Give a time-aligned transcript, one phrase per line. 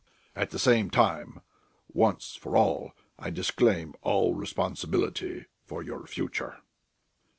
[0.35, 1.41] At the same time,
[1.93, 6.57] once for all I disclaim all responsibility for your future...."